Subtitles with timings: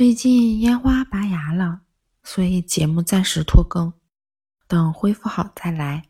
[0.00, 1.82] 最近烟花拔牙了
[2.24, 3.92] 所以节目暂时拖更
[4.66, 6.09] 等恢复好再来。